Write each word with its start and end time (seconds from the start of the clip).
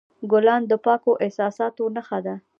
ګلان 0.31 0.61
د 0.67 0.73
پاکو 0.85 1.11
احساساتو 1.25 1.83
نښه 1.95 2.19
ده. 2.25 2.35